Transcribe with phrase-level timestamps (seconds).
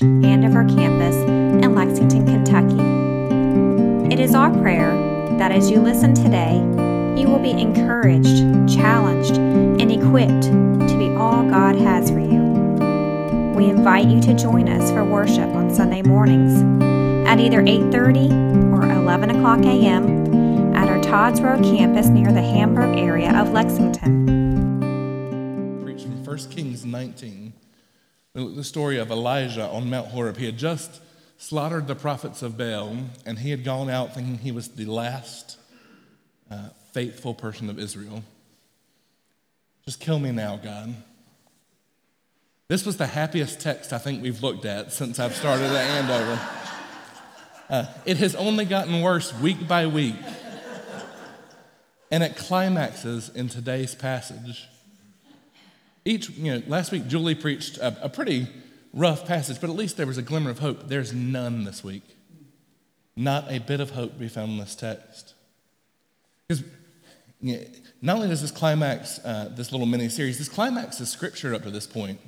[0.00, 4.12] And of our campus in Lexington, Kentucky.
[4.12, 4.90] It is our prayer
[5.38, 6.56] that as you listen today,
[7.20, 12.40] you will be encouraged, challenged, and equipped to be all God has for you.
[13.54, 16.62] We invite you to join us for worship on Sunday mornings
[17.28, 18.30] at either 8:30
[18.72, 20.74] or 11 o'clock a.m.
[20.74, 24.24] at our Todd's Road campus near the Hamburg area of Lexington.
[25.84, 27.52] Preach from 1 Kings 19.
[28.34, 30.38] The story of Elijah on Mount Horeb.
[30.38, 31.02] He had just
[31.36, 32.96] slaughtered the prophets of Baal,
[33.26, 35.58] and he had gone out thinking he was the last
[36.50, 38.24] uh, faithful person of Israel.
[39.84, 40.94] Just kill me now, God.
[42.68, 46.40] This was the happiest text I think we've looked at since I've started at Andover.
[47.68, 50.16] Uh, it has only gotten worse week by week.
[52.10, 54.68] And it climaxes in today's passage.
[56.04, 58.48] Each, you know, last week Julie preached a, a pretty
[58.92, 60.88] rough passage, but at least there was a glimmer of hope.
[60.88, 62.02] There's none this week.
[63.16, 65.34] Not a bit of hope to be found in this text.
[66.48, 66.64] Because
[67.40, 67.64] you know,
[68.00, 71.62] not only does this climax, uh, this little mini series, this climax is scripture up
[71.62, 72.20] to this point.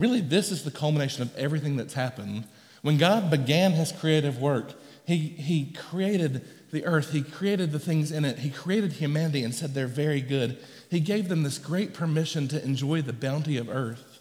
[0.00, 2.46] Really, this is the culmination of everything that's happened.
[2.82, 4.72] When God began his creative work,
[5.04, 9.54] he, he created the earth, he created the things in it, he created humanity and
[9.54, 10.58] said they're very good.
[10.90, 14.20] He gave them this great permission to enjoy the bounty of earth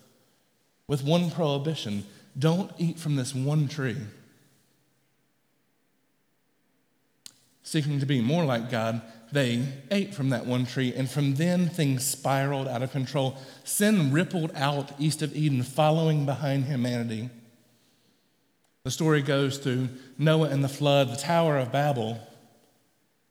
[0.88, 2.06] with one prohibition
[2.38, 3.98] don't eat from this one tree.
[7.64, 11.68] Seeking to be more like God, they ate from that one tree, and from then
[11.68, 13.38] things spiraled out of control.
[13.64, 17.30] Sin rippled out east of Eden, following behind humanity.
[18.88, 22.26] The story goes through Noah and the flood, the Tower of Babel,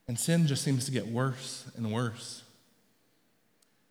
[0.07, 2.43] and sin just seems to get worse and worse.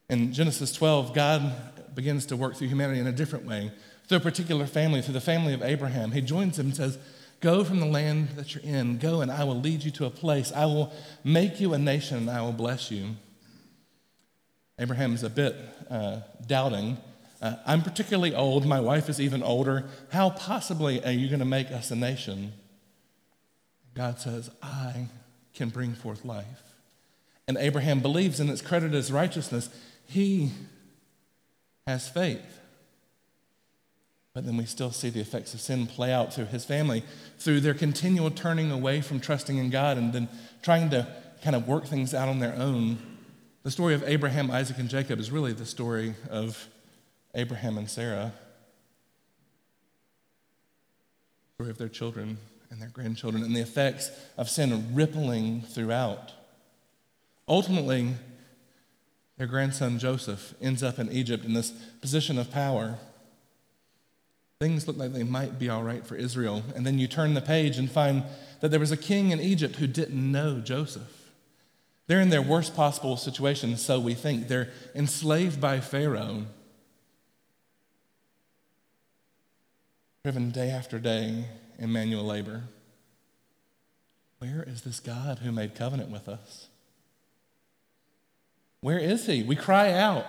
[0.07, 3.71] In Genesis 12, God begins to work through humanity in a different way,
[4.07, 6.11] through a particular family, through the family of Abraham.
[6.11, 6.99] He joins them and says,
[7.39, 10.11] Go from the land that you're in, go and I will lead you to a
[10.11, 10.51] place.
[10.51, 10.93] I will
[11.23, 13.15] make you a nation and I will bless you.
[14.77, 15.55] Abraham is a bit
[15.89, 16.97] uh, doubting.
[17.41, 18.65] Uh, I'm particularly old.
[18.65, 19.85] My wife is even older.
[20.11, 22.53] How possibly are you going to make us a nation?
[23.93, 25.07] God says, I
[25.53, 26.63] can bring forth life.
[27.47, 29.69] And Abraham believes, and it's credited as righteousness.
[30.05, 30.51] He
[31.87, 32.59] has faith.
[34.33, 37.03] But then we still see the effects of sin play out through his family,
[37.39, 40.27] through their continual turning away from trusting in God and then
[40.61, 41.07] trying to
[41.41, 42.97] kind of work things out on their own.
[43.63, 46.67] The story of Abraham, Isaac, and Jacob is really the story of
[47.35, 48.33] Abraham and Sarah,
[51.57, 52.37] the story of their children
[52.71, 56.31] and their grandchildren, and the effects of sin rippling throughout.
[57.47, 58.13] Ultimately,
[59.37, 62.97] their grandson Joseph ends up in Egypt in this position of power.
[64.59, 66.63] Things look like they might be all right for Israel.
[66.75, 68.23] And then you turn the page and find
[68.61, 71.31] that there was a king in Egypt who didn't know Joseph.
[72.07, 74.47] They're in their worst possible situation, so we think.
[74.47, 76.45] They're enslaved by Pharaoh,
[80.25, 81.45] driven day after day
[81.77, 82.63] in manual labor.
[84.39, 86.65] Where is this God who made covenant with us?
[88.81, 89.43] Where is he?
[89.43, 90.25] We cry out.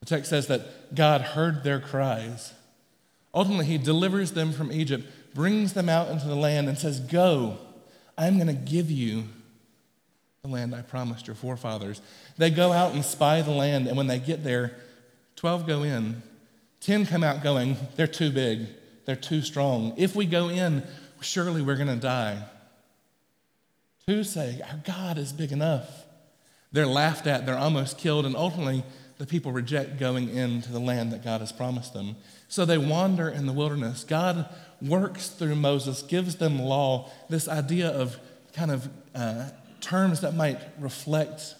[0.00, 2.52] The text says that God heard their cries.
[3.32, 7.56] Ultimately, he delivers them from Egypt, brings them out into the land, and says, Go,
[8.18, 9.24] I'm going to give you
[10.42, 12.02] the land I promised your forefathers.
[12.36, 14.76] They go out and spy the land, and when they get there,
[15.36, 16.22] 12 go in.
[16.80, 18.66] 10 come out going, They're too big,
[19.04, 19.94] they're too strong.
[19.96, 20.82] If we go in,
[21.20, 22.44] surely we're going to die.
[24.06, 25.88] Two say, Our God is big enough.
[26.72, 28.84] They're laughed at, they're almost killed, and ultimately,
[29.18, 32.16] the people reject going into the land that God has promised them.
[32.46, 34.04] So they wander in the wilderness.
[34.04, 34.48] God
[34.80, 38.18] works through Moses, gives them law, this idea of
[38.52, 39.50] kind of uh,
[39.80, 41.56] terms that might reflect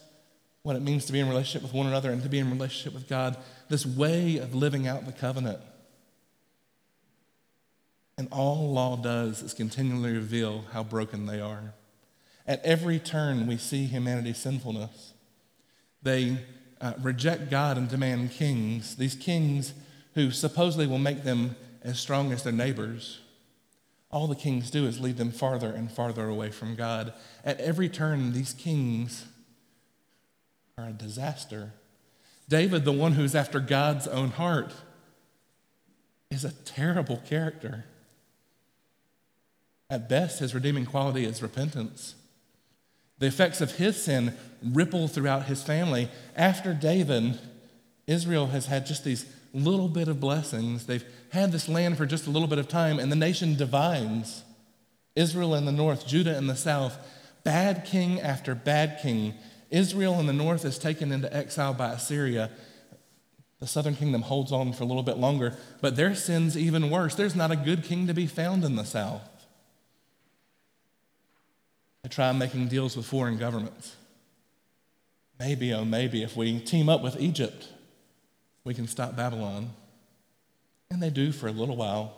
[0.62, 2.94] what it means to be in relationship with one another and to be in relationship
[2.94, 3.37] with God,
[3.69, 5.61] this way of living out the covenant.
[8.17, 11.75] And all law does is continually reveal how broken they are.
[12.47, 15.12] At every turn, we see humanity's sinfulness.
[16.03, 16.38] They
[16.81, 19.75] uh, reject God and demand kings, these kings
[20.14, 23.21] who supposedly will make them as strong as their neighbors.
[24.11, 27.12] All the kings do is lead them farther and farther away from God.
[27.44, 29.26] At every turn, these kings
[30.79, 31.73] are a disaster.
[32.49, 34.73] David, the one who's after God's own heart,
[36.31, 37.85] is a terrible character.
[39.91, 42.15] At best, his redeeming quality is repentance.
[43.19, 46.09] The effects of his sin ripple throughout his family.
[46.37, 47.39] After David,
[48.06, 50.87] Israel has had just these little bit of blessings.
[50.87, 54.45] They've had this land for just a little bit of time, and the nation divides
[55.17, 56.97] Israel in the north, Judah in the south.
[57.45, 59.35] Bad king after bad king.
[59.70, 62.50] Israel in the north is taken into exile by Assyria.
[63.61, 67.15] The southern kingdom holds on for a little bit longer, but their sin's even worse.
[67.15, 69.29] There's not a good king to be found in the south.
[72.03, 73.97] They try making deals with foreign governments.
[75.38, 77.69] Maybe, oh, maybe, if we team up with Egypt,
[78.64, 79.71] we can stop Babylon.
[80.91, 82.14] And they do for a little while.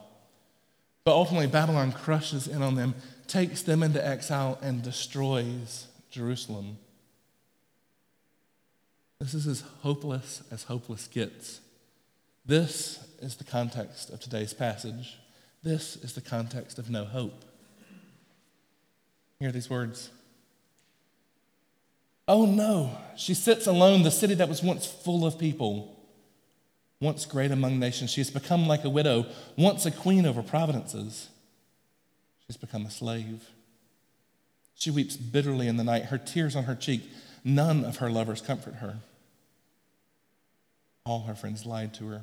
[1.04, 2.94] But ultimately, Babylon crushes in on them,
[3.26, 6.78] takes them into exile, and destroys Jerusalem.
[9.20, 11.60] This is as hopeless as hopeless gets.
[12.46, 15.18] This is the context of today's passage.
[15.62, 17.44] This is the context of no hope.
[19.38, 20.10] Hear these words.
[22.26, 26.00] Oh no, she sits alone, the city that was once full of people,
[27.00, 28.10] once great among nations.
[28.10, 29.26] She has become like a widow,
[29.56, 31.28] once a queen over providences.
[32.46, 33.48] She's become a slave.
[34.76, 37.10] She weeps bitterly in the night, her tears on her cheek.
[37.44, 39.00] None of her lovers comfort her.
[41.04, 42.22] All her friends lied to her.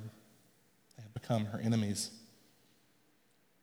[0.98, 2.12] They have become her enemies.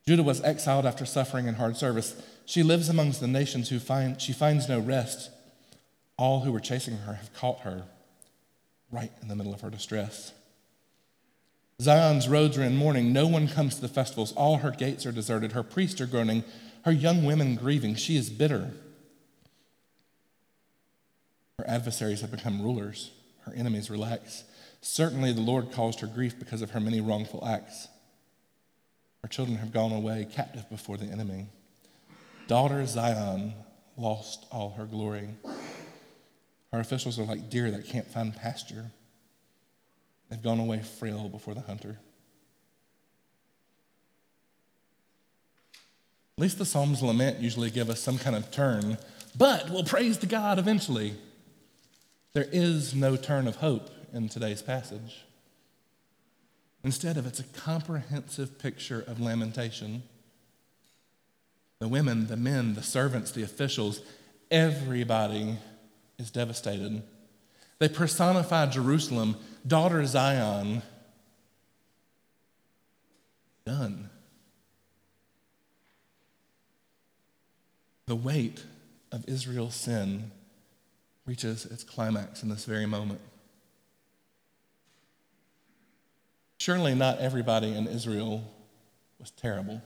[0.06, 2.20] Judah was exiled after suffering and hard service.
[2.44, 5.30] She lives amongst the nations who find she finds no rest.
[6.18, 7.84] All who were chasing her have caught her
[8.92, 10.32] right in the middle of her distress.
[11.82, 13.12] Zion's roads are in mourning.
[13.12, 14.32] No one comes to the festivals.
[14.32, 15.52] All her gates are deserted.
[15.52, 16.44] Her priests are groaning.
[16.84, 17.96] Her young women grieving.
[17.96, 18.70] She is bitter.
[21.58, 23.10] Her adversaries have become rulers.
[23.40, 24.44] Her enemies relax.
[24.86, 27.88] Certainly, the Lord caused her grief because of her many wrongful acts.
[29.22, 31.46] Her children have gone away captive before the enemy.
[32.48, 33.54] Daughter Zion
[33.96, 35.30] lost all her glory.
[36.70, 38.90] Her officials are like deer that can't find pasture.
[40.28, 41.98] They've gone away frail before the hunter.
[46.36, 48.98] At least the Psalms lament usually give us some kind of turn,
[49.34, 51.14] but we'll praise to God eventually.
[52.34, 55.24] There is no turn of hope in today's passage.
[56.84, 60.04] Instead of it's a comprehensive picture of lamentation.
[61.80, 64.00] The women, the men, the servants, the officials,
[64.50, 65.58] everybody
[66.18, 67.02] is devastated.
[67.78, 70.82] They personify Jerusalem, daughter Zion.
[73.66, 74.10] Done.
[78.06, 78.62] The weight
[79.10, 80.30] of Israel's sin
[81.26, 83.20] reaches its climax in this very moment.
[86.64, 88.42] Surely not everybody in Israel
[89.18, 89.82] was terrible.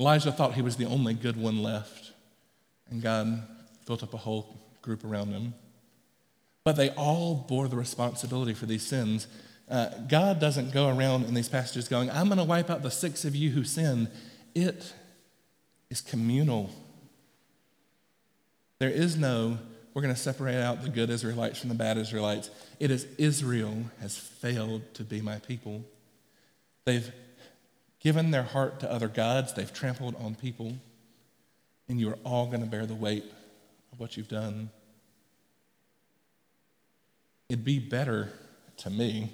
[0.00, 2.12] Elijah thought he was the only good one left,
[2.88, 3.42] and God
[3.86, 5.52] built up a whole group around him.
[6.64, 9.26] But they all bore the responsibility for these sins.
[9.68, 12.90] Uh, God doesn't go around in these passages going, I'm going to wipe out the
[12.90, 14.08] six of you who sinned.
[14.54, 14.94] It
[15.90, 16.70] is communal.
[18.78, 19.58] There is no
[19.94, 22.50] we're going to separate out the good Israelites from the bad Israelites.
[22.80, 25.84] It is Israel has failed to be my people.
[26.84, 27.12] They've
[28.00, 30.74] given their heart to other gods, they've trampled on people,
[31.88, 33.24] and you are all going to bear the weight
[33.92, 34.70] of what you've done.
[37.48, 38.32] It'd be better
[38.78, 39.32] to me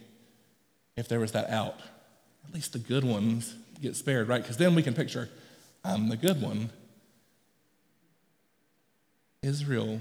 [0.97, 1.77] if there was that out.
[2.47, 4.43] At least the good ones get spared, right?
[4.43, 5.29] Because then we can picture
[5.85, 6.71] I'm the good one.
[9.43, 10.01] Israel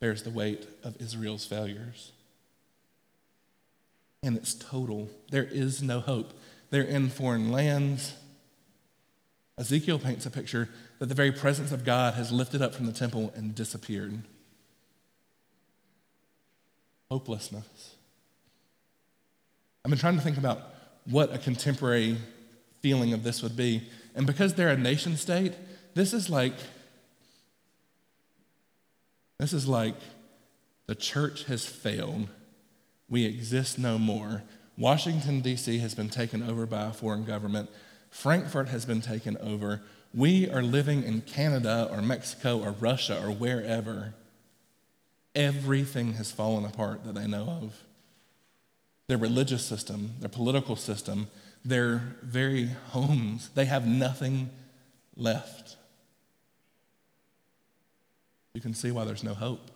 [0.00, 2.12] bears the weight of Israel's failures.
[4.22, 5.08] And it's total.
[5.30, 6.32] There is no hope.
[6.70, 8.14] They're in foreign lands.
[9.58, 12.92] Ezekiel paints a picture that the very presence of God has lifted up from the
[12.92, 14.22] temple and disappeared.
[17.10, 17.94] Hopelessness.
[19.84, 20.60] I've been trying to think about
[21.04, 22.18] what a contemporary
[22.80, 23.82] feeling of this would be.
[24.14, 25.54] And because they're a nation state,
[25.94, 26.54] this is like
[29.40, 29.94] this is like
[30.86, 32.28] the church has failed.
[33.08, 34.42] We exist no more.
[34.76, 35.78] Washington, D.C.
[35.78, 37.70] has been taken over by a foreign government.
[38.10, 39.82] Frankfurt has been taken over.
[40.12, 44.14] We are living in Canada or Mexico or Russia or wherever.
[45.34, 47.84] Everything has fallen apart that they know of.
[49.06, 51.28] Their religious system, their political system,
[51.64, 54.50] their very homes, they have nothing
[55.16, 55.76] left
[58.54, 59.70] you can see why there's no hope.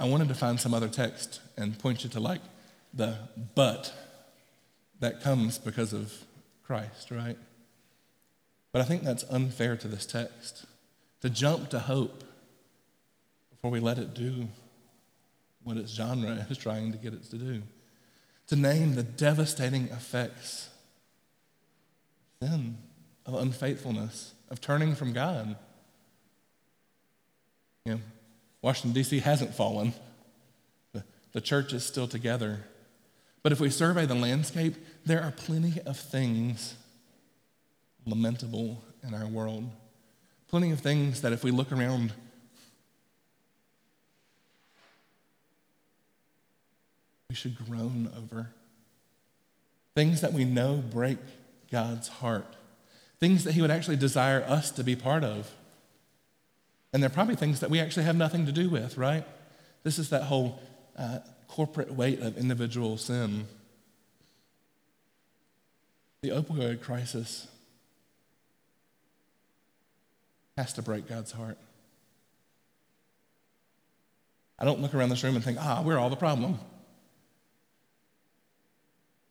[0.00, 2.40] I wanted to find some other text and point you to like
[2.94, 3.16] the
[3.54, 3.92] but
[5.00, 6.12] that comes because of
[6.64, 7.36] Christ, right?
[8.72, 10.66] But I think that's unfair to this text
[11.20, 12.24] to jump to hope
[13.50, 14.48] before we let it do
[15.64, 17.62] what its genre is trying to get it to do,
[18.46, 20.68] to name the devastating effects
[22.40, 22.78] of sin,
[23.28, 25.54] of unfaithfulness, of turning from God.
[27.84, 28.00] You know,
[28.62, 29.20] Washington, D.C.
[29.20, 29.92] hasn't fallen,
[30.94, 32.60] the, the church is still together.
[33.42, 36.74] But if we survey the landscape, there are plenty of things
[38.06, 39.70] lamentable in our world.
[40.48, 42.14] Plenty of things that if we look around,
[47.28, 48.48] we should groan over.
[49.94, 51.18] Things that we know break
[51.70, 52.56] God's heart.
[53.20, 55.50] Things that He would actually desire us to be part of.
[56.92, 59.24] And they're probably things that we actually have nothing to do with, right?
[59.82, 60.60] This is that whole
[60.96, 63.46] uh, corporate weight of individual sin.
[66.22, 67.46] The opioid crisis
[70.56, 71.58] has to break God's heart.
[74.58, 76.58] I don't look around this room and think, ah, we're all the problem.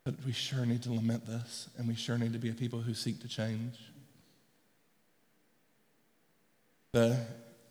[0.07, 2.79] But we sure need to lament this, and we sure need to be a people
[2.79, 3.77] who seek to change.
[6.93, 7.17] The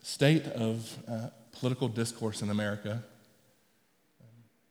[0.03, 3.01] state of uh, political discourse in America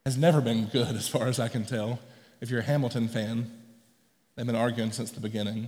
[0.04, 1.98] has never been good, as far as I can tell.
[2.40, 3.50] If you're a Hamilton fan,
[4.36, 5.66] they've been arguing since the beginning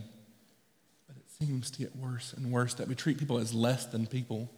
[1.08, 4.06] But it seems to get worse and worse, that we treat people as less than
[4.06, 4.48] people.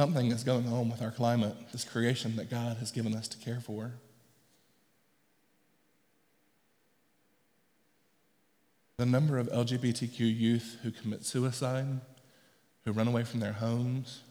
[0.00, 3.36] Something is going on with our climate, this creation that God has given us to
[3.36, 3.92] care for.
[8.96, 12.00] The number of LGBTQ youth who commit suicide,
[12.86, 14.22] who run away from their homes,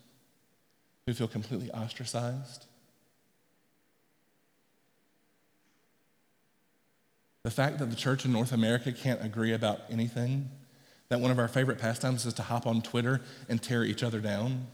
[1.06, 2.66] who feel completely ostracized,
[7.44, 10.50] The fact that the church in North America can't agree about anything,
[11.10, 14.20] that one of our favorite pastimes is to hop on Twitter and tear each other
[14.20, 14.66] down.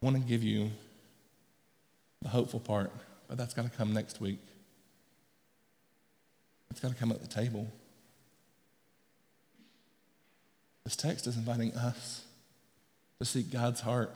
[0.00, 0.70] Want to give you
[2.22, 2.92] the hopeful part,
[3.28, 4.40] but that's got to come next week.
[6.70, 7.70] It's got to come at the table.
[10.84, 12.24] This text is inviting us
[13.18, 14.12] to seek God's heart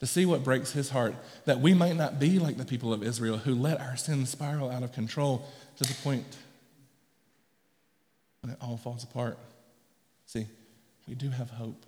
[0.00, 3.02] to see what breaks his heart, that we might not be like the people of
[3.02, 5.46] Israel who let our sins spiral out of control
[5.76, 6.36] to the point
[8.42, 9.38] when it all falls apart.
[10.26, 10.46] See,
[11.08, 11.84] we do have hope.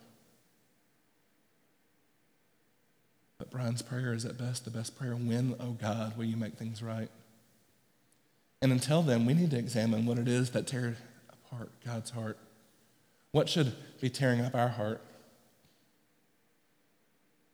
[3.51, 5.13] Brian's prayer is at best the best prayer.
[5.13, 7.09] When, oh God, will you make things right?
[8.63, 10.97] And until then, we need to examine what it is that tears
[11.33, 12.39] apart God's heart.
[13.33, 15.01] What should be tearing up our heart?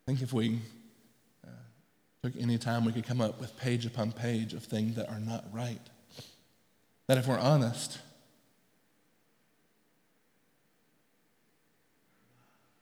[0.02, 0.60] I think if we
[1.46, 1.50] uh,
[2.22, 5.20] took any time, we could come up with page upon page of things that are
[5.20, 5.80] not right.
[7.06, 7.98] That if we're honest,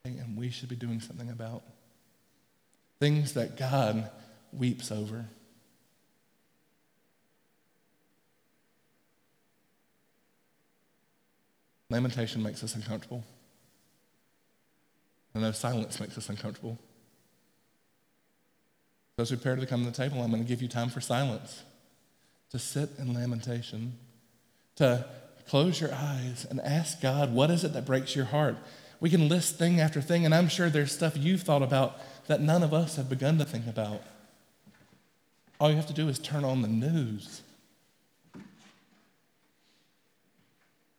[0.04, 1.62] and we should be doing something about
[3.05, 4.11] things that God
[4.51, 5.27] weeps over.
[11.91, 13.23] Lamentation makes us uncomfortable.
[15.35, 16.79] I know silence makes us uncomfortable.
[19.19, 21.03] Those who prepare to come to the table, I'm going to give you time for
[21.03, 21.63] silence,
[22.53, 23.99] to sit in lamentation,
[24.77, 25.05] to
[25.47, 28.57] close your eyes and ask God, what is it that breaks your heart?
[29.01, 32.41] We can list thing after thing, and I'm sure there's stuff you've thought about that
[32.41, 34.03] none of us have begun to think about.
[35.61, 37.43] All you have to do is turn on the news.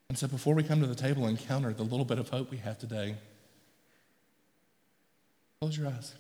[0.10, 2.52] And so before we come to the table and counter the little bit of hope
[2.52, 3.16] we have today,
[5.60, 6.14] close your eyes.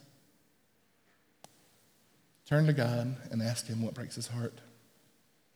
[2.45, 4.59] Turn to God and ask Him what breaks His heart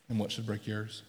[0.08, 1.04] and what should break yours.